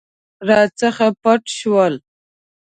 [0.47, 1.93] راڅخه پټ شول.